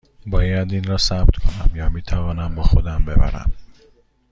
[0.27, 3.51] باید این را ثبت کنم یا می توانم با خودم ببرم؟